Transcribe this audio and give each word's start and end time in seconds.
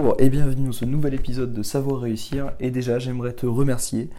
Bonjour 0.00 0.14
et 0.20 0.30
bienvenue 0.30 0.66
dans 0.66 0.72
ce 0.72 0.84
nouvel 0.84 1.14
épisode 1.14 1.52
de 1.52 1.62
Savoir 1.64 2.00
réussir. 2.00 2.52
Et 2.60 2.70
déjà, 2.70 3.00
j'aimerais 3.00 3.32
te 3.32 3.46
remercier, 3.46 4.10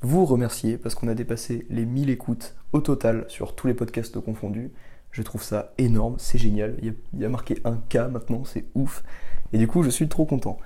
vous 0.00 0.24
remercier, 0.24 0.78
parce 0.78 0.94
qu'on 0.94 1.08
a 1.08 1.14
dépassé 1.14 1.66
les 1.68 1.84
1000 1.84 2.08
écoutes 2.08 2.54
au 2.72 2.80
total 2.80 3.26
sur 3.28 3.54
tous 3.54 3.66
les 3.66 3.74
podcasts 3.74 4.18
confondus. 4.18 4.70
Je 5.10 5.20
trouve 5.20 5.42
ça 5.42 5.74
énorme, 5.76 6.14
c'est 6.16 6.38
génial. 6.38 6.78
Il 6.80 7.20
y, 7.20 7.24
a, 7.26 7.28
marqué 7.28 7.58
un 7.66 7.76
K 7.76 8.10
maintenant, 8.10 8.46
c'est 8.46 8.64
ouf. 8.74 9.04
Et 9.52 9.58
du 9.58 9.68
coup, 9.68 9.82
je 9.82 9.90
suis 9.90 10.08
trop 10.08 10.24
content. 10.24 10.56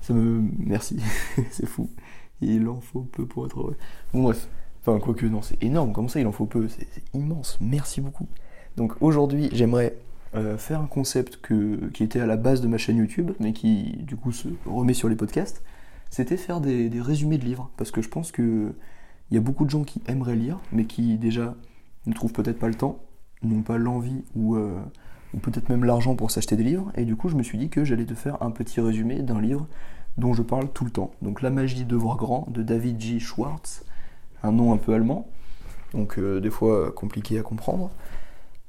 Ça 0.00 0.12
me. 0.14 0.42
Merci, 0.58 0.98
c'est 1.52 1.66
fou. 1.66 1.88
Il 2.40 2.66
en 2.68 2.80
faut 2.80 3.02
peu 3.02 3.24
pour 3.24 3.46
être 3.46 3.60
heureux. 3.60 3.76
Bon, 4.12 4.24
bref. 4.24 4.48
Enfin, 4.80 4.98
quoique, 4.98 5.26
non, 5.26 5.42
c'est 5.42 5.62
énorme. 5.62 5.92
Comment 5.92 6.08
ça, 6.08 6.18
il 6.18 6.26
en 6.26 6.32
faut 6.32 6.46
peu? 6.46 6.66
C'est 6.66 6.88
immense. 7.14 7.56
Merci 7.60 8.00
beaucoup. 8.00 8.26
Donc 8.76 8.94
aujourd'hui, 9.00 9.48
j'aimerais 9.52 9.94
euh, 10.34 10.58
faire 10.58 10.80
un 10.80 10.86
concept 10.86 11.40
qui 11.92 12.02
était 12.02 12.20
à 12.20 12.26
la 12.26 12.36
base 12.36 12.60
de 12.60 12.68
ma 12.68 12.78
chaîne 12.78 12.98
YouTube, 12.98 13.32
mais 13.40 13.52
qui 13.52 13.98
du 14.02 14.16
coup 14.16 14.32
se 14.32 14.48
remet 14.66 14.94
sur 14.94 15.08
les 15.08 15.16
podcasts. 15.16 15.62
C'était 16.10 16.36
faire 16.36 16.60
des, 16.60 16.90
résumés 17.00 17.38
de 17.38 17.44
livres. 17.44 17.70
Parce 17.76 17.90
que 17.90 18.02
je 18.02 18.08
pense 18.08 18.32
que 18.32 18.72
il 19.30 19.34
y 19.34 19.36
a 19.36 19.40
beaucoup 19.40 19.64
de 19.64 19.70
gens 19.70 19.84
qui 19.84 20.02
aimeraient 20.06 20.36
lire, 20.36 20.58
mais 20.72 20.86
qui 20.86 21.18
déjà 21.18 21.54
ne 22.06 22.14
trouvent 22.14 22.32
peut-être 22.32 22.58
pas 22.58 22.68
le 22.68 22.74
temps, 22.74 22.98
n'ont 23.42 23.62
pas 23.62 23.76
l'envie 23.76 24.24
ou, 24.34 24.56
euh, 24.56 24.80
ou 25.34 25.38
peut-être 25.38 25.68
même 25.68 25.84
l'argent 25.84 26.16
pour 26.16 26.30
s'acheter 26.30 26.56
des 26.56 26.64
livres. 26.64 26.90
Et 26.96 27.04
du 27.04 27.14
coup, 27.14 27.28
je 27.28 27.36
me 27.36 27.42
suis 27.42 27.58
dit 27.58 27.68
que 27.68 27.84
j'allais 27.84 28.06
te 28.06 28.14
faire 28.14 28.42
un 28.42 28.50
petit 28.50 28.80
résumé 28.80 29.22
d'un 29.22 29.40
livre 29.40 29.66
dont 30.16 30.32
je 30.32 30.42
parle 30.42 30.68
tout 30.72 30.84
le 30.84 30.90
temps. 30.90 31.12
Donc 31.22 31.42
La 31.42 31.50
magie 31.50 31.84
de 31.84 31.96
voir 31.96 32.16
grand 32.16 32.46
de 32.50 32.62
David 32.62 33.00
J. 33.00 33.20
Schwartz, 33.20 33.84
un 34.42 34.52
nom 34.52 34.72
un 34.72 34.76
peu 34.76 34.94
allemand, 34.94 35.28
donc 35.92 36.18
euh, 36.18 36.40
des 36.40 36.50
fois 36.50 36.90
compliqué 36.92 37.38
à 37.38 37.42
comprendre. 37.42 37.90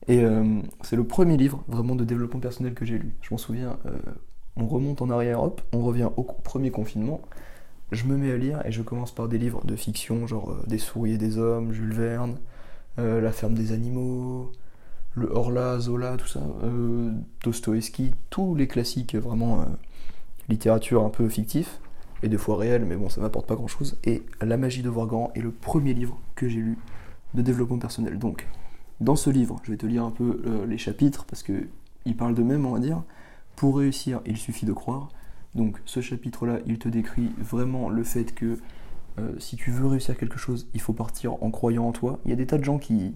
Et 0.09 0.23
euh, 0.23 0.61
c'est 0.81 0.95
le 0.95 1.03
premier 1.03 1.37
livre 1.37 1.63
vraiment 1.67 1.95
de 1.95 2.03
développement 2.03 2.39
personnel 2.39 2.73
que 2.73 2.83
j'ai 2.83 2.97
lu. 2.97 3.13
Je 3.21 3.29
m'en 3.31 3.37
souviens, 3.37 3.77
euh, 3.85 3.99
on 4.57 4.67
remonte 4.67 5.03
en 5.03 5.09
arrière, 5.11 5.41
hop, 5.41 5.61
on 5.71 5.83
revient 5.83 6.09
au 6.17 6.23
premier 6.23 6.71
confinement. 6.71 7.21
Je 7.91 8.05
me 8.05 8.17
mets 8.17 8.31
à 8.31 8.37
lire 8.37 8.65
et 8.65 8.71
je 8.71 8.81
commence 8.81 9.13
par 9.13 9.27
des 9.27 9.37
livres 9.37 9.63
de 9.65 9.75
fiction, 9.75 10.25
genre 10.25 10.49
euh, 10.49 10.63
Des 10.65 10.79
souris 10.79 11.13
et 11.13 11.17
des 11.19 11.37
hommes, 11.37 11.71
Jules 11.71 11.93
Verne, 11.93 12.39
La 12.97 13.31
ferme 13.31 13.53
des 13.53 13.71
animaux, 13.71 14.51
le 15.13 15.31
Horla, 15.31 15.79
Zola, 15.79 16.17
tout 16.17 16.27
ça, 16.27 16.41
Dostoevsky, 17.43 18.11
tous 18.29 18.55
les 18.55 18.67
classiques 18.67 19.15
vraiment 19.15 19.65
littérature 20.49 21.05
un 21.05 21.09
peu 21.09 21.29
fictif 21.29 21.79
et 22.23 22.27
des 22.27 22.37
fois 22.37 22.57
réel, 22.57 22.83
mais 22.83 22.97
bon, 22.97 23.07
ça 23.07 23.21
m'apporte 23.21 23.47
pas 23.47 23.55
grand 23.55 23.67
chose. 23.67 23.97
Et 24.03 24.23
La 24.41 24.57
magie 24.57 24.81
de 24.81 24.89
voir 24.89 25.07
grand 25.07 25.31
est 25.35 25.39
le 25.39 25.51
premier 25.51 25.93
livre 25.93 26.19
que 26.35 26.49
j'ai 26.49 26.59
lu 26.59 26.77
de 27.35 27.41
développement 27.41 27.79
personnel. 27.79 28.19
Donc, 28.19 28.45
dans 29.01 29.15
ce 29.15 29.29
livre, 29.29 29.61
je 29.63 29.71
vais 29.71 29.77
te 29.77 29.85
lire 29.85 30.03
un 30.03 30.11
peu 30.11 30.41
euh, 30.45 30.65
les 30.65 30.77
chapitres 30.77 31.25
parce 31.25 31.43
que 31.43 31.67
ils 32.05 32.15
parlent 32.15 32.35
d'eux-mêmes, 32.35 32.65
on 32.65 32.71
va 32.71 32.79
dire. 32.79 33.03
Pour 33.55 33.77
réussir, 33.77 34.21
il 34.25 34.37
suffit 34.37 34.65
de 34.65 34.73
croire. 34.73 35.09
Donc, 35.55 35.81
ce 35.85 36.01
chapitre-là, 36.01 36.59
il 36.65 36.79
te 36.79 36.89
décrit 36.89 37.29
vraiment 37.37 37.89
le 37.89 38.03
fait 38.03 38.33
que 38.33 38.57
euh, 39.17 39.33
si 39.39 39.55
tu 39.57 39.71
veux 39.71 39.87
réussir 39.87 40.17
quelque 40.17 40.37
chose, 40.37 40.67
il 40.73 40.81
faut 40.81 40.93
partir 40.93 41.41
en 41.43 41.51
croyant 41.51 41.87
en 41.87 41.91
toi. 41.91 42.19
Il 42.25 42.29
y 42.29 42.33
a 42.33 42.35
des 42.35 42.45
tas 42.45 42.57
de 42.57 42.63
gens 42.63 42.77
qui, 42.77 43.13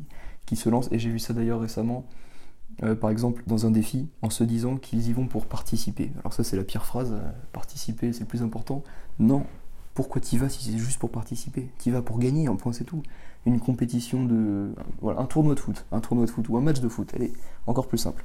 se 0.54 0.70
lancent, 0.70 0.92
et 0.92 1.00
j'ai 1.00 1.10
vu 1.10 1.20
ça 1.20 1.34
d'ailleurs 1.34 1.62
récemment, 1.62 2.06
euh, 2.84 2.96
par 2.96 3.10
exemple 3.10 3.44
dans 3.48 3.66
un 3.66 3.72
défi, 3.72 4.08
en 4.22 4.30
se 4.30 4.44
disant 4.44 4.78
qu'ils 4.78 5.08
y 5.08 5.14
vont 5.14 5.28
pour 5.28 5.46
participer. 5.46 6.12
Alors 6.20 6.34
ça 6.34 6.44
c'est 6.44 6.58
la 6.58 6.64
pire 6.64 6.86
phrase, 6.86 7.16
participer 7.54 8.14
c'est 8.14 8.22
le 8.22 8.26
plus 8.28 8.44
important. 8.44 8.84
Non, 9.18 9.46
pourquoi 9.94 10.22
t'y 10.22 10.38
vas 10.38 10.50
si 10.50 10.64
c'est 10.64 10.78
juste 10.78 11.00
pour 11.00 11.10
participer? 11.10 11.70
T'y 11.78 11.92
vas 11.92 12.02
pour 12.02 12.20
gagner, 12.20 12.48
un 12.48 12.56
point 12.56 12.74
c'est 12.74 12.84
tout. 12.84 13.02
Une 13.46 13.60
compétition 13.60 14.24
de... 14.24 14.74
Voilà, 15.02 15.20
un 15.20 15.26
tournoi 15.26 15.56
de 15.56 15.60
foot, 15.60 15.86
un 15.92 16.00
tournoi 16.00 16.26
de 16.26 16.32
foot 16.32 16.48
ou 16.48 16.58
un 16.58 16.62
match 16.62 16.80
de 16.80 16.88
foot, 16.88 17.12
allez, 17.14 17.34
encore 17.68 17.88
plus 17.88 17.98
simple. 17.98 18.24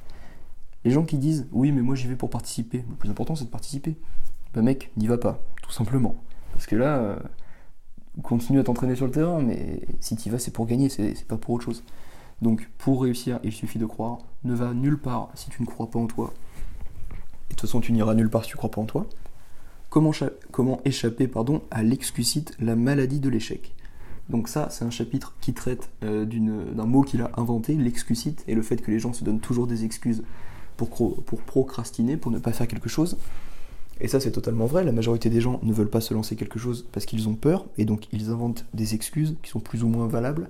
Les 0.85 0.91
gens 0.91 1.03
qui 1.03 1.17
disent 1.17 1.47
oui 1.51 1.73
mais 1.73 1.81
moi 1.81 1.95
j'y 1.95 2.07
vais 2.07 2.15
pour 2.15 2.29
participer, 2.29 2.85
le 2.89 2.95
plus 2.95 3.09
important 3.09 3.35
c'est 3.35 3.43
de 3.45 3.49
participer. 3.49 3.97
Bah 4.53 4.61
mec, 4.61 4.91
n'y 4.95 5.07
va 5.07 5.17
pas, 5.17 5.39
tout 5.61 5.71
simplement. 5.71 6.15
Parce 6.53 6.65
que 6.67 6.75
là, 6.77 6.97
euh, 6.97 7.19
continue 8.23 8.59
à 8.59 8.63
t'entraîner 8.63 8.95
sur 8.95 9.05
le 9.05 9.11
terrain, 9.11 9.41
mais 9.41 9.81
si 9.99 10.15
tu 10.15 10.29
vas 10.29 10.39
c'est 10.39 10.51
pour 10.51 10.65
gagner, 10.65 10.87
c'est 10.89 11.27
pas 11.27 11.37
pour 11.37 11.55
autre 11.55 11.65
chose. 11.65 11.83
Donc 12.41 12.69
pour 12.77 13.03
réussir, 13.03 13.41
il 13.43 13.51
suffit 13.51 13.77
de 13.79 13.85
croire. 13.85 14.19
Ne 14.45 14.53
va 14.53 14.73
nulle 14.73 14.97
part 14.97 15.29
si 15.35 15.49
tu 15.49 15.61
ne 15.61 15.67
crois 15.67 15.91
pas 15.91 15.99
en 15.99 16.07
toi. 16.07 16.33
Et 17.49 17.53
de 17.53 17.55
toute 17.55 17.61
façon, 17.61 17.81
tu 17.81 17.91
n'iras 17.91 18.13
nulle 18.13 18.29
part 18.29 18.45
si 18.45 18.51
tu 18.51 18.55
ne 18.55 18.59
crois 18.59 18.71
pas 18.71 18.79
en 18.79 18.85
toi. 18.85 19.05
Comment, 19.89 20.13
cha- 20.13 20.31
comment 20.51 20.79
échapper 20.85 21.27
pardon, 21.27 21.61
à 21.71 21.83
l'exquisite, 21.83 22.53
la 22.59 22.77
maladie 22.77 23.19
de 23.19 23.27
l'échec? 23.27 23.75
Donc 24.29 24.47
ça, 24.47 24.69
c'est 24.69 24.85
un 24.85 24.91
chapitre 24.91 25.35
qui 25.41 25.53
traite 25.53 25.89
euh, 26.03 26.25
d'un 26.25 26.85
mot 26.85 27.01
qu'il 27.01 27.21
a 27.21 27.31
inventé, 27.37 27.73
l'excusite, 27.73 28.43
et 28.47 28.53
le 28.53 28.61
fait 28.61 28.77
que 28.77 28.91
les 28.91 28.99
gens 28.99 29.11
se 29.11 29.23
donnent 29.23 29.39
toujours 29.39 29.65
des 29.65 29.85
excuses 29.85 30.23
pour, 30.77 31.23
procrastiner, 31.45 32.15
pour 32.15 32.31
ne 32.31 32.39
pas 32.39 32.53
faire 32.53 32.67
quelque 32.67 32.89
chose. 32.89 33.17
Et 34.01 34.07
ça, 34.07 34.19
c'est 34.19 34.31
totalement 34.31 34.65
vrai. 34.65 34.83
La 34.83 34.91
majorité 34.91 35.29
des 35.29 35.41
gens 35.41 35.59
ne 35.63 35.73
veulent 35.73 35.89
pas 35.89 35.99
se 35.99 36.13
lancer 36.13 36.35
quelque 36.35 36.59
chose 36.59 36.87
parce 36.91 37.05
qu'ils 37.05 37.27
ont 37.27 37.35
peur, 37.35 37.65
et 37.77 37.85
donc 37.85 38.07
ils 38.13 38.29
inventent 38.29 38.65
des 38.73 38.93
excuses 38.93 39.35
qui 39.43 39.49
sont 39.49 39.59
plus 39.59 39.83
ou 39.83 39.87
moins 39.87 40.07
valables, 40.07 40.49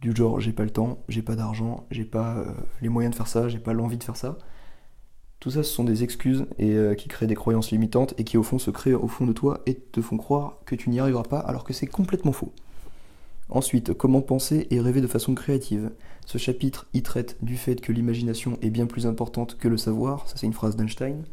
du 0.00 0.14
genre 0.14 0.38
j'ai 0.40 0.52
pas 0.52 0.62
le 0.62 0.70
temps, 0.70 0.98
j'ai 1.08 1.22
pas 1.22 1.34
d'argent, 1.34 1.84
j'ai 1.90 2.04
pas 2.04 2.36
euh, 2.36 2.44
les 2.80 2.88
moyens 2.88 3.12
de 3.12 3.16
faire 3.16 3.26
ça, 3.26 3.48
j'ai 3.48 3.58
pas 3.58 3.72
l'envie 3.72 3.98
de 3.98 4.04
faire 4.04 4.16
ça. 4.16 4.38
Tout 5.40 5.50
ça, 5.50 5.62
ce 5.62 5.70
sont 5.70 5.84
des 5.84 6.02
excuses 6.02 6.46
euh, 6.60 6.94
qui 6.94 7.08
créent 7.08 7.26
des 7.26 7.34
croyances 7.34 7.70
limitantes 7.70 8.14
et 8.16 8.24
qui 8.24 8.36
au 8.36 8.42
fond 8.42 8.58
se 8.58 8.70
créent 8.70 8.94
au 8.94 9.08
fond 9.08 9.26
de 9.26 9.32
toi 9.32 9.60
et 9.66 9.74
te 9.74 10.00
font 10.00 10.16
croire 10.16 10.58
que 10.64 10.74
tu 10.74 10.88
n'y 10.90 10.98
arriveras 10.98 11.24
pas 11.24 11.38
alors 11.38 11.64
que 11.64 11.72
c'est 11.72 11.86
complètement 11.86 12.32
faux. 12.32 12.52
Ensuite, 13.50 13.94
comment 13.94 14.20
penser 14.20 14.66
et 14.70 14.80
rêver 14.80 15.00
de 15.00 15.06
façon 15.06 15.34
créative? 15.34 15.90
Ce 16.26 16.36
chapitre 16.36 16.86
y 16.92 17.02
traite 17.02 17.36
du 17.42 17.56
fait 17.56 17.80
que 17.80 17.92
l'imagination 17.92 18.58
est 18.60 18.70
bien 18.70 18.86
plus 18.86 19.06
importante 19.06 19.56
que 19.56 19.68
le 19.68 19.78
savoir, 19.78 20.28
ça 20.28 20.34
c'est 20.36 20.46
une 20.46 20.52
phrase 20.52 20.76
d'Einstein. 20.76 21.24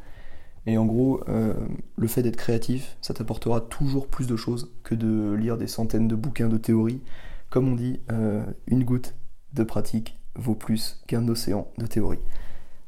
Et 0.66 0.78
en 0.78 0.86
gros, 0.86 1.22
euh, 1.28 1.54
le 1.98 2.08
fait 2.08 2.24
d'être 2.24 2.38
créatif, 2.38 2.98
ça 3.02 3.14
t'apportera 3.14 3.60
toujours 3.62 4.08
plus 4.08 4.28
de 4.28 4.36
choses 4.36 4.72
que 4.84 4.96
de 4.96 5.34
lire 5.34 5.58
des 5.58 5.68
centaines 5.68 6.08
de 6.08 6.16
bouquins 6.16 6.48
de 6.48 6.58
théorie. 6.58 7.02
Comme 7.50 7.68
on 7.68 7.76
dit, 7.76 8.00
euh, 8.12 8.44
une 8.68 8.84
goutte 8.84 9.14
de 9.54 9.64
pratique 9.64 10.18
vaut 10.36 10.56
plus 10.56 11.02
qu'un 11.08 11.28
océan 11.28 11.68
de 11.78 11.86
théorie. 11.86 12.20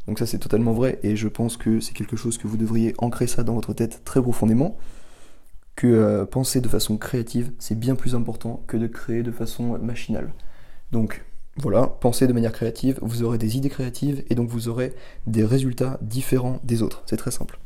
Donc 0.08 0.20
ça 0.20 0.26
c'est 0.26 0.40
totalement 0.40 0.72
vrai 0.72 1.00
et 1.04 1.18
je 1.18 1.28
pense 1.28 1.58
que 1.58 1.82
c'est 1.82 1.94
quelque 1.94 2.16
chose 2.16 2.38
que 2.38 2.48
vous 2.48 2.58
devriez 2.58 2.94
ancrer 2.98 3.28
ça 3.28 3.44
dans 3.44 3.56
votre 3.56 3.74
tête 3.74 4.04
très 4.06 4.22
profondément. 4.22 4.78
Que 5.78 5.88
euh, 5.88 6.26
penser 6.26 6.60
de 6.60 6.68
façon 6.68 6.98
créative, 6.98 7.52
c'est 7.60 7.80
bien 7.80 7.96
plus 7.96 8.16
important 8.16 8.62
que 8.68 8.76
de 8.76 8.88
créer 8.88 9.24
de 9.24 9.32
façon 9.32 9.78
machinale. 9.78 10.34
Donc 10.92 11.24
voilà, 11.56 11.88
pensez 11.88 12.28
de 12.28 12.34
manière 12.34 12.52
créative, 12.52 13.00
vous 13.02 13.24
aurez 13.24 13.38
des 13.38 13.58
idées 13.58 13.70
créatives 13.70 14.24
et 14.30 14.36
donc 14.36 14.50
vous 14.50 14.68
aurez 14.68 14.94
des 15.28 15.46
résultats 15.46 15.98
différents 16.02 16.60
des 16.64 16.82
autres. 16.82 17.04
C'est 17.06 17.18
très 17.18 17.32
simple. 17.32 17.60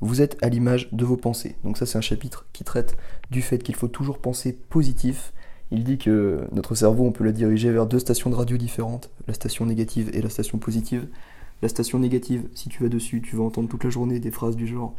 Vous 0.00 0.20
êtes 0.20 0.36
à 0.42 0.48
l'image 0.48 0.88
de 0.92 1.04
vos 1.04 1.16
pensées. 1.16 1.56
Donc 1.64 1.78
ça 1.78 1.86
c'est 1.86 1.98
un 1.98 2.02
chapitre 2.02 2.46
qui 2.52 2.62
traite 2.62 2.96
du 3.30 3.42
fait 3.42 3.58
qu'il 3.58 3.74
faut 3.74 3.88
toujours 3.88 4.18
penser 4.18 4.52
positif. 4.52 5.32
Il 5.70 5.82
dit 5.82 5.98
que 5.98 6.46
notre 6.52 6.74
cerveau, 6.74 7.04
on 7.04 7.12
peut 7.12 7.24
le 7.24 7.32
diriger 7.32 7.72
vers 7.72 7.86
deux 7.86 7.98
stations 7.98 8.30
de 8.30 8.36
radio 8.36 8.56
différentes, 8.56 9.10
la 9.26 9.34
station 9.34 9.66
négative 9.66 10.10
et 10.12 10.22
la 10.22 10.28
station 10.28 10.58
positive. 10.58 11.08
La 11.62 11.70
station 11.70 11.98
négative, 11.98 12.44
si 12.54 12.68
tu 12.68 12.82
vas 12.82 12.90
dessus, 12.90 13.22
tu 13.22 13.36
vas 13.36 13.44
entendre 13.44 13.68
toute 13.70 13.82
la 13.82 13.90
journée 13.90 14.20
des 14.20 14.30
phrases 14.30 14.56
du 14.56 14.66
genre 14.66 14.94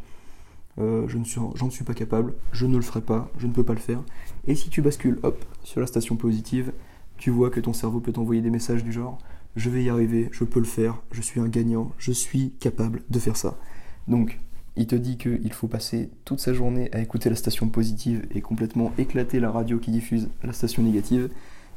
euh, 0.78 1.06
je 1.08 1.18
ne 1.18 1.24
suis, 1.70 1.84
pas 1.84 1.94
capable, 1.94 2.34
je 2.52 2.66
ne 2.66 2.76
le 2.76 2.82
ferai 2.82 3.00
pas, 3.00 3.30
je 3.38 3.46
ne 3.46 3.52
peux 3.52 3.64
pas 3.64 3.74
le 3.74 3.80
faire. 3.80 4.02
Et 4.46 4.54
si 4.54 4.70
tu 4.70 4.82
bascules, 4.82 5.18
hop, 5.22 5.44
sur 5.64 5.80
la 5.80 5.86
station 5.86 6.16
positive, 6.16 6.72
tu 7.16 7.30
vois 7.30 7.50
que 7.50 7.60
ton 7.60 7.72
cerveau 7.72 8.00
peut 8.00 8.12
t'envoyer 8.12 8.42
des 8.42 8.50
messages 8.50 8.84
du 8.84 8.92
genre 8.92 9.18
je 9.56 9.70
vais 9.70 9.82
y 9.82 9.90
arriver, 9.90 10.28
je 10.32 10.44
peux 10.44 10.60
le 10.60 10.66
faire, 10.66 11.02
je 11.10 11.20
suis 11.20 11.40
un 11.40 11.48
gagnant, 11.48 11.90
je 11.98 12.12
suis 12.12 12.52
capable 12.60 13.02
de 13.10 13.18
faire 13.18 13.36
ça. 13.36 13.58
Donc, 14.06 14.38
il 14.76 14.86
te 14.86 14.94
dit 14.94 15.18
qu'il 15.18 15.52
faut 15.52 15.66
passer 15.66 16.10
toute 16.24 16.38
sa 16.38 16.54
journée 16.54 16.88
à 16.92 17.00
écouter 17.00 17.28
la 17.28 17.34
station 17.34 17.68
positive 17.68 18.24
et 18.34 18.40
complètement 18.40 18.92
éclater 18.98 19.40
la 19.40 19.50
radio 19.50 19.78
qui 19.78 19.90
diffuse 19.90 20.28
la 20.44 20.52
station 20.52 20.82
négative. 20.82 21.28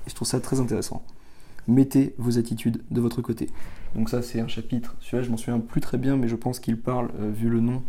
Et 0.05 0.09
je 0.09 0.15
trouve 0.15 0.27
ça 0.27 0.39
très 0.39 0.59
intéressant. 0.59 1.03
Mettez 1.67 2.13
vos 2.19 2.37
attitudes 2.37 2.83
de 2.91 3.01
votre 3.01 3.21
côté. 3.23 3.49
Donc 3.95 4.09
ça 4.09 4.21
c'est 4.21 4.39
un 4.39 4.47
chapitre, 4.47 4.95
celui-là 4.99 5.23
je 5.23 5.31
m'en 5.31 5.37
souviens 5.37 5.59
plus 5.59 5.81
très 5.81 5.97
bien, 5.97 6.17
mais 6.17 6.27
je 6.27 6.35
pense 6.35 6.59
qu'il 6.59 6.77
parle, 6.77 7.09
euh, 7.19 7.31
vu 7.31 7.49
le 7.49 7.59
nom, 7.59 7.83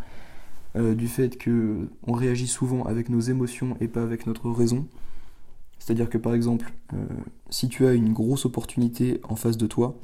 euh, 0.74 0.94
du 0.94 1.06
fait 1.06 1.36
que 1.36 1.88
on 2.06 2.12
réagit 2.12 2.46
souvent 2.46 2.84
avec 2.84 3.10
nos 3.10 3.20
émotions 3.20 3.76
et 3.80 3.88
pas 3.88 4.02
avec 4.02 4.26
notre 4.26 4.50
raison. 4.50 4.86
C'est-à-dire 5.78 6.08
que 6.08 6.16
par 6.16 6.34
exemple, 6.34 6.72
euh, 6.94 7.04
si 7.50 7.68
tu 7.68 7.86
as 7.86 7.92
une 7.92 8.12
grosse 8.12 8.46
opportunité 8.46 9.20
en 9.24 9.36
face 9.36 9.58
de 9.58 9.66
toi, 9.66 9.98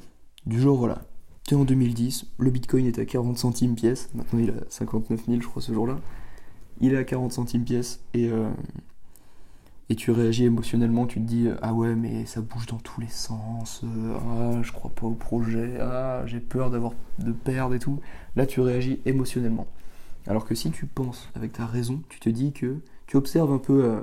du 0.45 0.59
genre 0.59 0.77
voilà, 0.77 1.05
tu 1.47 1.55
es 1.55 1.57
en 1.57 1.65
2010, 1.65 2.25
le 2.37 2.51
bitcoin 2.51 2.85
est 2.85 2.99
à 2.99 3.05
40 3.05 3.37
centimes 3.37 3.73
pièce, 3.75 4.09
maintenant 4.13 4.39
il 4.39 4.49
est 4.49 4.57
à 4.57 4.65
59 4.69 5.25
000 5.25 5.41
je 5.41 5.47
crois 5.47 5.61
ce 5.61 5.73
jour-là, 5.73 5.97
il 6.81 6.93
est 6.93 6.97
à 6.97 7.03
40 7.03 7.31
centimes 7.31 7.63
pièce 7.63 8.01
et, 8.13 8.29
euh, 8.29 8.49
et 9.89 9.95
tu 9.95 10.11
réagis 10.11 10.45
émotionnellement, 10.45 11.07
tu 11.07 11.19
te 11.19 11.25
dis 11.25 11.47
ah 11.63 11.73
ouais 11.73 11.95
mais 11.95 12.27
ça 12.27 12.41
bouge 12.41 12.67
dans 12.67 12.77
tous 12.77 13.01
les 13.01 13.07
sens, 13.07 13.83
ah 14.19 14.61
je 14.61 14.71
crois 14.71 14.91
pas 14.91 15.07
au 15.07 15.15
projet, 15.15 15.79
ah 15.79 16.23
j'ai 16.27 16.41
peur 16.41 16.69
d'avoir 16.69 16.91
de 17.17 17.31
perdre 17.31 17.73
et 17.73 17.79
tout. 17.79 17.99
Là 18.35 18.45
tu 18.45 18.61
réagis 18.61 18.99
émotionnellement. 19.05 19.65
Alors 20.29 20.45
que 20.45 20.53
si 20.53 20.69
tu 20.69 20.85
penses 20.85 21.27
avec 21.35 21.53
ta 21.53 21.65
raison, 21.65 22.03
tu 22.07 22.19
te 22.19 22.29
dis 22.29 22.53
que 22.53 22.77
tu 23.07 23.17
observes 23.17 23.51
un 23.51 23.57
peu 23.57 23.83
euh, 23.83 23.99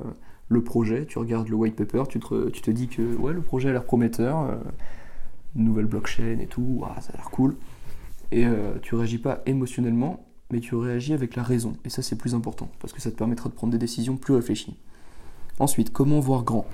le 0.48 0.62
projet, 0.62 1.06
tu 1.06 1.20
regardes 1.20 1.48
le 1.48 1.54
white 1.54 1.76
paper, 1.76 2.02
tu 2.08 2.18
te, 2.18 2.70
dis 2.72 2.88
que 2.88 3.14
ouais 3.16 3.32
le 3.32 3.40
projet 3.40 3.68
a 3.68 3.72
l'air 3.72 3.84
prometteur, 3.84 4.40
euh, 4.40 4.56
nouvelle 5.54 5.86
blockchain 5.86 6.40
et 6.40 6.48
tout, 6.48 6.84
ça 7.00 7.12
a 7.14 7.16
l'air 7.16 7.30
cool. 7.30 7.56
Et 8.32 8.44
euh, 8.44 8.74
tu 8.82 8.96
réagis 8.96 9.18
pas 9.18 9.40
émotionnellement, 9.46 10.26
mais 10.50 10.58
tu 10.58 10.74
réagis 10.74 11.12
avec 11.12 11.36
la 11.36 11.44
raison. 11.44 11.74
Et 11.84 11.90
ça, 11.90 12.02
c'est 12.02 12.16
plus 12.16 12.34
important, 12.34 12.68
parce 12.80 12.92
que 12.92 13.00
ça 13.00 13.12
te 13.12 13.16
permettra 13.16 13.48
de 13.48 13.54
prendre 13.54 13.72
des 13.72 13.78
décisions 13.78 14.16
plus 14.16 14.34
réfléchies. 14.34 14.76
Ensuite, 15.60 15.92
comment 15.92 16.18
voir 16.18 16.42
grand? 16.42 16.66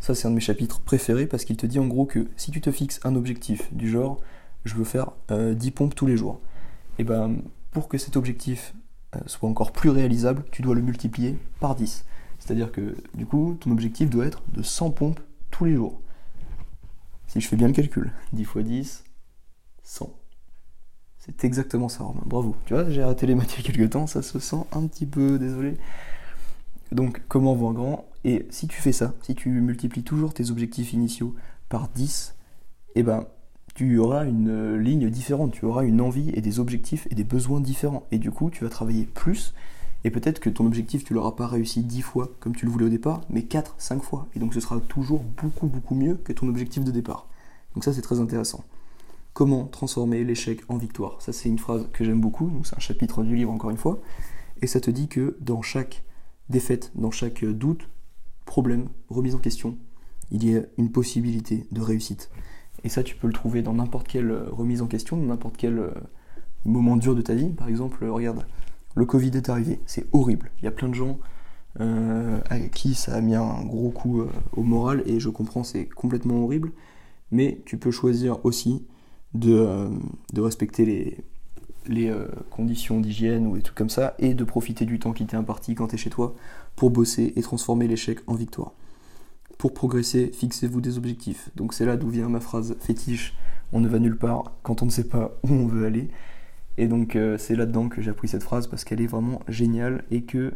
Ça, 0.00 0.14
c'est 0.14 0.26
un 0.26 0.30
de 0.30 0.36
mes 0.36 0.40
chapitres 0.40 0.80
préférés, 0.80 1.26
parce 1.26 1.44
qu'il 1.44 1.58
te 1.58 1.66
dit 1.66 1.78
en 1.78 1.86
gros 1.86 2.06
que 2.06 2.26
si 2.36 2.50
tu 2.50 2.62
te 2.62 2.70
fixes 2.70 3.00
un 3.04 3.16
objectif 3.16 3.72
du 3.74 3.90
genre, 3.90 4.18
je 4.64 4.74
veux 4.74 4.84
faire 4.84 5.12
10 5.28 5.34
euh, 5.34 5.70
pompes 5.74 5.94
tous 5.94 6.06
les 6.06 6.16
jours, 6.16 6.40
et 6.98 7.04
ben 7.04 7.36
pour 7.72 7.88
que 7.88 7.98
cet 7.98 8.16
objectif 8.16 8.74
euh, 9.16 9.20
soit 9.26 9.48
encore 9.48 9.72
plus 9.72 9.90
réalisable, 9.90 10.44
tu 10.52 10.62
dois 10.62 10.74
le 10.74 10.82
multiplier 10.82 11.38
par 11.60 11.74
10. 11.74 12.04
C'est-à-dire 12.38 12.72
que 12.72 12.96
du 13.14 13.26
coup, 13.26 13.56
ton 13.60 13.70
objectif 13.70 14.08
doit 14.08 14.26
être 14.26 14.42
de 14.52 14.62
100 14.62 14.90
pompes 14.92 15.20
tous 15.50 15.64
les 15.64 15.74
jours. 15.74 16.00
Si 17.26 17.40
je 17.40 17.48
fais 17.48 17.56
bien 17.56 17.68
le 17.68 17.72
calcul, 17.72 18.12
10 18.32 18.42
x 18.42 18.58
10, 18.58 19.04
100. 19.82 20.10
C'est 21.18 21.44
exactement 21.44 21.88
ça, 21.88 22.02
Romain. 22.04 22.22
Bravo. 22.26 22.56
Tu 22.66 22.74
vois, 22.74 22.90
j'ai 22.90 23.00
arrêté 23.00 23.26
les 23.26 23.34
maths 23.34 23.56
il 23.56 23.62
quelques 23.62 23.90
temps, 23.90 24.06
ça 24.06 24.22
se 24.22 24.38
sent 24.38 24.64
un 24.72 24.86
petit 24.86 25.06
peu, 25.06 25.38
désolé. 25.38 25.76
Donc, 26.90 27.22
comment 27.28 27.54
voir 27.54 27.72
grand? 27.74 28.06
Et 28.24 28.46
si 28.50 28.66
tu 28.66 28.80
fais 28.80 28.92
ça, 28.92 29.14
si 29.22 29.34
tu 29.34 29.48
multiplies 29.48 30.02
toujours 30.02 30.34
tes 30.34 30.50
objectifs 30.50 30.92
initiaux 30.92 31.34
par 31.68 31.88
10, 31.88 32.34
eh 32.96 33.02
ben, 33.02 33.26
tu 33.74 33.98
auras 33.98 34.26
une 34.26 34.76
ligne 34.76 35.08
différente, 35.08 35.52
tu 35.52 35.64
auras 35.64 35.84
une 35.84 36.00
envie 36.00 36.30
et 36.34 36.40
des 36.40 36.60
objectifs 36.60 37.08
et 37.10 37.14
des 37.14 37.24
besoins 37.24 37.60
différents. 37.60 38.06
Et 38.10 38.18
du 38.18 38.30
coup, 38.30 38.50
tu 38.50 38.64
vas 38.64 38.70
travailler 38.70 39.04
plus. 39.04 39.54
Et 40.04 40.10
peut-être 40.10 40.40
que 40.40 40.50
ton 40.50 40.66
objectif, 40.66 41.04
tu 41.04 41.14
l'auras 41.14 41.32
pas 41.32 41.46
réussi 41.46 41.82
10 41.82 42.02
fois 42.02 42.30
comme 42.40 42.54
tu 42.54 42.66
le 42.66 42.72
voulais 42.72 42.86
au 42.86 42.90
départ, 42.90 43.22
mais 43.30 43.42
4, 43.42 43.76
5 43.78 44.02
fois. 44.02 44.26
Et 44.34 44.40
donc 44.40 44.52
ce 44.52 44.60
sera 44.60 44.80
toujours 44.80 45.22
beaucoup, 45.40 45.68
beaucoup 45.68 45.94
mieux 45.94 46.16
que 46.16 46.32
ton 46.32 46.48
objectif 46.48 46.84
de 46.84 46.90
départ. 46.90 47.28
Donc 47.74 47.84
ça, 47.84 47.92
c'est 47.92 48.02
très 48.02 48.20
intéressant. 48.20 48.64
Comment 49.32 49.64
transformer 49.64 50.24
l'échec 50.24 50.60
en 50.68 50.76
victoire? 50.76 51.22
Ça, 51.22 51.32
c'est 51.32 51.48
une 51.48 51.58
phrase 51.58 51.86
que 51.92 52.04
j'aime 52.04 52.20
beaucoup. 52.20 52.50
C'est 52.64 52.76
un 52.76 52.80
chapitre 52.80 53.22
du 53.22 53.34
livre, 53.36 53.50
encore 53.50 53.70
une 53.70 53.78
fois. 53.78 54.00
Et 54.60 54.66
ça 54.66 54.80
te 54.80 54.90
dit 54.90 55.08
que 55.08 55.36
dans 55.40 55.62
chaque 55.62 56.02
défaite, 56.50 56.92
dans 56.94 57.10
chaque 57.10 57.44
doute, 57.44 57.88
problème, 58.44 58.88
remise 59.08 59.34
en 59.34 59.38
question, 59.38 59.78
il 60.30 60.44
y 60.46 60.56
a 60.56 60.62
une 60.76 60.90
possibilité 60.90 61.66
de 61.72 61.80
réussite. 61.80 62.28
Et 62.84 62.88
ça, 62.88 63.02
tu 63.02 63.16
peux 63.16 63.26
le 63.26 63.32
trouver 63.32 63.62
dans 63.62 63.74
n'importe 63.74 64.08
quelle 64.08 64.30
euh, 64.30 64.44
remise 64.50 64.82
en 64.82 64.86
question, 64.86 65.16
dans 65.16 65.26
n'importe 65.26 65.56
quel 65.56 65.78
euh, 65.78 65.90
moment 66.64 66.96
dur 66.96 67.14
de 67.14 67.22
ta 67.22 67.34
vie. 67.34 67.50
Par 67.50 67.68
exemple, 67.68 68.04
euh, 68.04 68.12
regarde, 68.12 68.44
le 68.94 69.04
Covid 69.04 69.30
est 69.34 69.48
arrivé, 69.48 69.80
c'est 69.86 70.06
horrible. 70.12 70.50
Il 70.60 70.64
y 70.64 70.68
a 70.68 70.72
plein 70.72 70.88
de 70.88 70.94
gens 70.94 71.18
à 71.78 72.58
qui 72.60 72.94
ça 72.94 73.14
a 73.14 73.22
mis 73.22 73.34
un 73.34 73.64
gros 73.64 73.88
coup 73.88 74.22
au 74.54 74.62
moral, 74.62 75.02
et 75.06 75.18
je 75.20 75.30
comprends, 75.30 75.64
c'est 75.64 75.86
complètement 75.86 76.44
horrible. 76.44 76.70
Mais 77.30 77.62
tu 77.64 77.78
peux 77.78 77.90
choisir 77.90 78.44
aussi 78.44 78.84
de, 79.32 79.88
respecter 80.36 81.24
les, 81.86 82.14
conditions 82.50 83.00
d'hygiène 83.00 83.46
ou 83.46 83.56
des 83.56 83.62
trucs 83.62 83.78
comme 83.78 83.88
ça, 83.88 84.14
et 84.18 84.34
de 84.34 84.44
profiter 84.44 84.84
du 84.84 84.98
temps 84.98 85.14
qui 85.14 85.24
t'est 85.24 85.38
imparti 85.38 85.74
quand 85.74 85.86
tu 85.86 85.94
es 85.94 85.98
chez 85.98 86.10
toi 86.10 86.34
pour 86.76 86.90
bosser 86.90 87.32
et 87.36 87.40
transformer 87.40 87.88
l'échec 87.88 88.18
en 88.26 88.34
victoire. 88.34 88.74
Pour 89.62 89.74
progresser, 89.74 90.32
fixez-vous 90.34 90.80
des 90.80 90.98
objectifs. 90.98 91.48
Donc 91.54 91.72
c'est 91.72 91.84
là 91.86 91.96
d'où 91.96 92.08
vient 92.08 92.28
ma 92.28 92.40
phrase 92.40 92.74
fétiche, 92.80 93.32
on 93.72 93.78
ne 93.78 93.86
va 93.86 94.00
nulle 94.00 94.18
part 94.18 94.54
quand 94.64 94.82
on 94.82 94.86
ne 94.86 94.90
sait 94.90 95.04
pas 95.04 95.36
où 95.44 95.52
on 95.52 95.68
veut 95.68 95.86
aller. 95.86 96.08
Et 96.78 96.88
donc 96.88 97.14
euh, 97.14 97.38
c'est 97.38 97.54
là-dedans 97.54 97.88
que 97.88 98.02
j'ai 98.02 98.10
appris 98.10 98.26
cette 98.26 98.42
phrase 98.42 98.66
parce 98.66 98.82
qu'elle 98.82 99.00
est 99.00 99.06
vraiment 99.06 99.38
géniale 99.46 100.02
et 100.10 100.22
que 100.22 100.54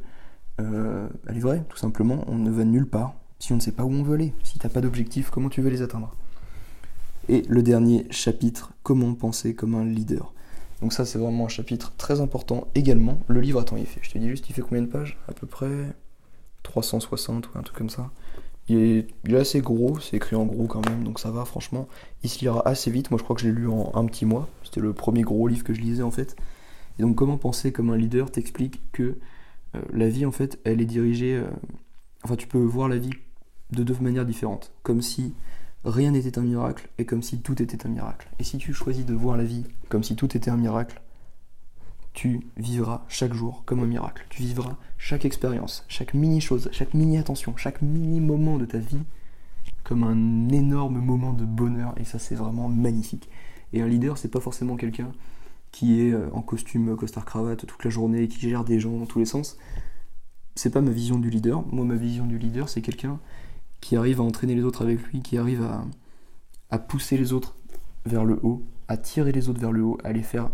euh, 0.61 1.07
elle 1.29 1.37
est 1.37 1.41
vraie, 1.41 1.63
tout 1.69 1.77
simplement. 1.77 2.25
On 2.27 2.35
ne 2.35 2.51
va 2.51 2.65
nulle 2.65 2.89
part 2.89 3.15
si 3.39 3.53
on 3.53 3.55
ne 3.55 3.61
sait 3.61 3.71
pas 3.71 3.85
où 3.85 3.93
on 3.93 4.03
veut 4.03 4.15
aller. 4.15 4.35
Si 4.43 4.59
tu 4.59 4.67
n'as 4.67 4.73
pas 4.73 4.81
d'objectifs, 4.81 5.31
comment 5.31 5.51
tu 5.51 5.61
veux 5.61 5.71
les 5.71 5.83
atteindre? 5.83 6.13
Et 7.29 7.43
le 7.49 7.63
dernier 7.63 8.09
chapitre, 8.11 8.73
comment 8.83 9.15
penser 9.15 9.55
comme 9.55 9.77
un 9.77 9.85
leader. 9.85 10.33
Donc 10.81 10.93
ça 10.93 11.05
c'est 11.05 11.21
vraiment 11.21 11.45
un 11.45 11.49
chapitre 11.49 11.93
très 11.97 12.21
important 12.21 12.67
également. 12.75 13.21
Le 13.29 13.41
livre, 13.41 13.61
attends, 13.61 13.77
il 13.77 13.87
fait, 13.87 14.01
je 14.03 14.11
te 14.11 14.19
dis 14.19 14.29
juste, 14.29 14.51
il 14.51 14.53
fait 14.53 14.63
combien 14.63 14.83
de 14.83 14.89
pages? 14.89 15.17
À 15.29 15.33
peu 15.33 15.47
près 15.47 15.95
360 16.65 17.55
ou 17.55 17.59
un 17.59 17.63
truc 17.63 17.79
comme 17.79 17.89
ça. 17.89 18.11
Il 18.69 19.07
est, 19.29 19.35
assez 19.37 19.61
gros, 19.61 20.01
c'est 20.01 20.17
écrit 20.17 20.35
en 20.35 20.45
gros 20.45 20.67
quand 20.67 20.85
même, 20.89 21.05
donc 21.05 21.21
ça 21.21 21.31
va 21.31 21.45
franchement. 21.45 21.87
Il 22.25 22.31
se 22.31 22.41
lira 22.41 22.67
assez 22.67 22.91
vite, 22.91 23.11
moi 23.11 23.19
je 23.19 23.23
crois 23.23 23.37
que 23.37 23.43
je 23.43 23.47
l'ai 23.47 23.55
lu 23.55 23.69
en 23.69 23.93
un 23.95 24.05
petit 24.07 24.25
mois, 24.25 24.49
c'était 24.65 24.81
le 24.81 24.93
premier 24.93 25.23
gros 25.23 25.47
livre 25.47 25.63
que 25.63 25.73
je 25.73 25.81
lisais 25.81 26.03
en 26.03 26.11
fait. 26.11 26.37
Et 26.99 27.03
donc 27.03 27.15
comment 27.15 27.39
penser 27.39 27.71
comme 27.73 27.91
un 27.91 27.97
leader 27.97 28.31
t'explique 28.31 28.81
que 28.93 29.19
euh, 29.75 29.81
la 29.93 30.09
vie 30.09 30.27
en 30.27 30.33
fait 30.33 30.59
elle 30.65 30.81
est 30.81 30.87
dirigée... 30.87 31.37
Euh, 31.37 31.47
enfin 32.25 32.37
tu 32.37 32.49
peux 32.49 32.59
voir 32.59 32.89
la 32.89 32.99
vie 32.99 33.11
de 33.71 33.85
deux 33.85 33.97
manières 34.01 34.27
différentes, 34.27 34.73
comme 34.83 35.01
si 35.01 35.33
rien 35.85 36.11
n'était 36.11 36.39
un 36.39 36.43
miracle 36.43 36.89
et 36.99 37.05
comme 37.05 37.23
si 37.23 37.39
tout 37.39 37.63
était 37.63 37.87
un 37.87 37.91
miracle. 37.91 38.29
Et 38.41 38.45
si 38.45 38.59
tu 38.59 38.73
choisis 38.73 39.07
de 39.07 39.15
voir 39.15 39.37
la 39.37 39.45
vie 39.45 39.65
comme 39.89 40.03
si 40.03 40.17
tout 40.17 40.37
était 40.37 40.51
un 40.51 40.57
miracle, 40.57 41.01
tu 42.17 42.41
vivras 42.57 43.05
chaque 43.09 43.35
jour 43.35 43.63
comme 43.67 43.81
un 43.81 43.87
miracle. 43.87 44.25
Tu 44.31 44.43
vivras 44.43 44.79
chaque 44.97 45.27
expérience, 45.27 45.85
chaque 45.87 46.15
mini 46.15 46.41
chose, 46.41 46.71
chaque 46.73 46.95
mini 46.95 47.19
attention, 47.19 47.55
chaque 47.59 47.83
mini 47.83 48.21
moment 48.21 48.57
de 48.57 48.65
ta 48.65 48.79
vie 48.79 49.03
comme 49.85 50.03
un 50.03 50.49
énorme 50.49 50.99
moment 50.99 51.35
de 51.35 51.45
bonheur. 51.45 51.93
Et 51.99 52.05
ça, 52.05 52.19
c'est 52.19 52.35
vraiment 52.35 52.71
magnifique. 52.71 53.29
Et 53.75 53.83
un 53.83 53.87
leader, 53.87 54.17
c'est 54.17 54.31
pas 54.31 54.41
forcément 54.41 54.77
quelqu'un 54.77 55.13
qui 55.73 56.01
est 56.01 56.13
euh, 56.13 56.31
en 56.33 56.41
costume, 56.41 56.97
costard 56.97 57.27
cravate 57.27 57.67
toute 57.67 57.85
la 57.85 57.91
journée 57.91 58.29
qui 58.29 58.41
gère 58.41 58.65
des 58.65 58.81
gens 58.81 58.97
dans 58.97 59.05
tous 59.05 59.19
les 59.19 59.27
sens. 59.27 59.59
C'est 60.55 60.71
pas 60.71 60.81
ma 60.81 60.93
vision 60.93 61.19
du 61.19 61.29
leader. 61.29 61.67
Moi, 61.67 61.85
ma 61.85 61.97
vision 61.97 62.25
du 62.25 62.39
leader, 62.39 62.71
c'est 62.71 62.81
quelqu'un 62.81 63.21
qui 63.83 63.95
arrive 63.95 64.23
à 64.23 64.25
entraîner 64.25 64.55
les 64.55 64.65
autres 64.65 64.81
avec 64.81 65.03
lui, 65.09 65.21
qui 65.21 65.37
arrive 65.37 65.63
à, 65.63 65.85
à 66.71 66.79
pousser 66.79 67.19
les 67.19 67.35
autres 67.35 67.59
vers 68.07 68.25
le 68.25 68.41
haut, 68.43 68.63
à 68.89 68.97
tirer 68.97 69.33
les 69.33 69.51
autres 69.51 69.61
vers 69.61 69.73
le 69.73 69.83
haut, 69.83 69.99
à 70.03 70.13
les 70.13 70.23
faire 70.23 70.49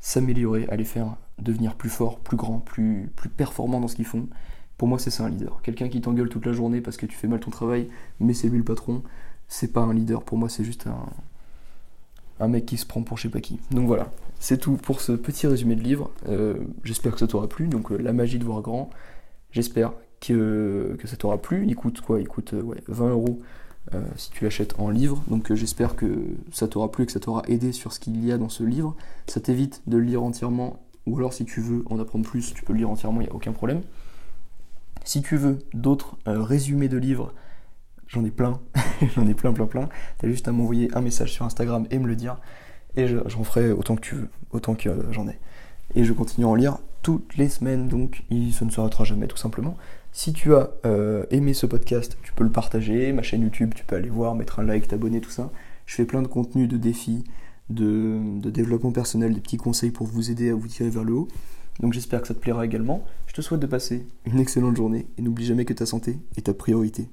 s'améliorer, 0.00 0.66
à 0.70 0.76
les 0.76 0.84
faire 0.84 1.16
devenir 1.38 1.74
plus 1.74 1.90
forts, 1.90 2.18
plus 2.20 2.36
grands, 2.36 2.58
plus, 2.58 3.10
plus 3.16 3.28
performants 3.28 3.80
dans 3.80 3.88
ce 3.88 3.96
qu'ils 3.96 4.06
font. 4.06 4.28
Pour 4.78 4.88
moi, 4.88 4.98
c'est 4.98 5.10
ça 5.10 5.24
un 5.24 5.28
leader. 5.28 5.60
Quelqu'un 5.62 5.88
qui 5.88 6.00
t'engueule 6.00 6.30
toute 6.30 6.46
la 6.46 6.52
journée 6.52 6.80
parce 6.80 6.96
que 6.96 7.06
tu 7.06 7.14
fais 7.14 7.28
mal 7.28 7.40
ton 7.40 7.50
travail, 7.50 7.88
mais 8.18 8.32
c'est 8.32 8.48
lui 8.48 8.58
le 8.58 8.64
patron, 8.64 9.02
c'est 9.46 9.72
pas 9.72 9.82
un 9.82 9.92
leader. 9.92 10.22
Pour 10.22 10.38
moi, 10.38 10.48
c'est 10.48 10.64
juste 10.64 10.86
un, 10.86 11.06
un 12.40 12.48
mec 12.48 12.64
qui 12.64 12.78
se 12.78 12.86
prend 12.86 13.02
pour 13.02 13.18
je 13.18 13.24
sais 13.24 13.28
pas 13.28 13.40
qui. 13.40 13.60
Donc 13.70 13.86
voilà, 13.86 14.10
c'est 14.38 14.58
tout 14.58 14.76
pour 14.76 15.02
ce 15.02 15.12
petit 15.12 15.46
résumé 15.46 15.76
de 15.76 15.82
livre. 15.82 16.10
Euh, 16.28 16.54
j'espère 16.82 17.12
que 17.12 17.18
ça 17.18 17.26
t'aura 17.26 17.48
plu. 17.48 17.68
Donc, 17.68 17.92
euh, 17.92 17.98
La 17.98 18.14
magie 18.14 18.38
de 18.38 18.44
voir 18.44 18.62
grand. 18.62 18.88
J'espère 19.52 19.92
que, 20.20 20.96
que 20.98 21.06
ça 21.06 21.16
t'aura 21.16 21.36
plu. 21.38 21.64
Il 21.66 21.76
coûte 21.76 22.00
quoi? 22.00 22.20
Il 22.20 22.28
coûte 22.28 22.54
ouais, 22.54 22.82
20 22.88 23.10
euros 23.10 23.38
euh, 23.94 24.02
si 24.16 24.30
tu 24.30 24.44
l'achètes 24.44 24.78
en 24.78 24.88
livre. 24.88 25.22
Donc 25.28 25.50
euh, 25.50 25.54
j'espère 25.54 25.96
que 25.96 26.36
ça 26.52 26.68
t'aura 26.68 26.90
plu 26.90 27.04
et 27.04 27.06
que 27.06 27.12
ça 27.12 27.20
t'aura 27.20 27.42
aidé 27.48 27.72
sur 27.72 27.92
ce 27.92 28.00
qu'il 28.00 28.24
y 28.24 28.32
a 28.32 28.38
dans 28.38 28.48
ce 28.48 28.62
livre. 28.62 28.94
Ça 29.26 29.40
t'évite 29.40 29.82
de 29.86 29.96
le 29.96 30.04
lire 30.04 30.22
entièrement, 30.22 30.80
ou 31.06 31.18
alors 31.18 31.32
si 31.32 31.44
tu 31.44 31.60
veux 31.60 31.82
en 31.90 31.98
apprendre 31.98 32.24
plus, 32.24 32.54
tu 32.54 32.62
peux 32.62 32.72
le 32.72 32.78
lire 32.78 32.90
entièrement, 32.90 33.20
il 33.20 33.24
n'y 33.24 33.30
a 33.30 33.34
aucun 33.34 33.52
problème. 33.52 33.82
Si 35.04 35.22
tu 35.22 35.36
veux 35.36 35.58
d'autres 35.74 36.16
euh, 36.28 36.42
résumés 36.42 36.88
de 36.88 36.98
livres, 36.98 37.32
j'en 38.06 38.24
ai 38.24 38.30
plein, 38.30 38.60
j'en 39.16 39.26
ai 39.26 39.34
plein, 39.34 39.52
plein, 39.52 39.66
plein. 39.66 39.88
T'as 40.18 40.28
juste 40.28 40.46
à 40.46 40.52
m'envoyer 40.52 40.88
un 40.94 41.00
message 41.00 41.32
sur 41.32 41.44
Instagram 41.44 41.86
et 41.90 41.98
me 41.98 42.06
le 42.06 42.16
dire, 42.16 42.38
et 42.96 43.06
j'en 43.08 43.44
ferai 43.44 43.72
autant 43.72 43.96
que 43.96 44.02
tu 44.02 44.14
veux, 44.14 44.28
autant 44.52 44.74
que 44.74 44.90
j'en 45.10 45.26
ai. 45.28 45.38
Et 45.94 46.04
je 46.04 46.12
continue 46.12 46.46
à 46.46 46.48
en 46.48 46.54
lire 46.54 46.78
toutes 47.02 47.36
les 47.36 47.48
semaines, 47.48 47.88
donc 47.88 48.22
ça 48.52 48.64
ne 48.64 48.70
s'arrêtera 48.70 49.04
jamais 49.04 49.26
tout 49.26 49.36
simplement. 49.36 49.76
Si 50.12 50.32
tu 50.32 50.54
as 50.54 50.70
euh, 50.84 51.24
aimé 51.30 51.54
ce 51.54 51.66
podcast, 51.66 52.18
tu 52.22 52.32
peux 52.32 52.44
le 52.44 52.50
partager, 52.50 53.12
ma 53.12 53.22
chaîne 53.22 53.42
YouTube, 53.42 53.72
tu 53.74 53.84
peux 53.84 53.96
aller 53.96 54.08
voir, 54.08 54.34
mettre 54.34 54.58
un 54.58 54.64
like, 54.64 54.88
t'abonner, 54.88 55.20
tout 55.20 55.30
ça. 55.30 55.50
Je 55.86 55.94
fais 55.94 56.04
plein 56.04 56.22
de 56.22 56.26
contenus, 56.26 56.68
de 56.68 56.76
défis, 56.76 57.24
de, 57.68 58.18
de, 58.40 58.50
développement 58.50 58.92
personnel, 58.92 59.34
des 59.34 59.40
petits 59.40 59.56
conseils 59.56 59.92
pour 59.92 60.06
vous 60.06 60.30
aider 60.30 60.50
à 60.50 60.54
vous 60.54 60.68
tirer 60.68 60.90
vers 60.90 61.04
le 61.04 61.14
haut. 61.14 61.28
Donc 61.80 61.92
j'espère 61.92 62.20
que 62.20 62.28
ça 62.28 62.34
te 62.34 62.40
plaira 62.40 62.64
également. 62.64 63.04
Je 63.26 63.34
te 63.34 63.40
souhaite 63.40 63.60
de 63.60 63.66
passer 63.66 64.06
une 64.26 64.40
excellente 64.40 64.76
journée 64.76 65.06
et 65.16 65.22
n'oublie 65.22 65.46
jamais 65.46 65.64
que 65.64 65.72
ta 65.72 65.86
santé 65.86 66.18
est 66.36 66.46
ta 66.46 66.54
priorité. 66.54 67.08